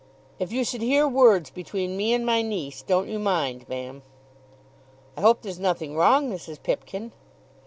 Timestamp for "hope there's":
5.21-5.59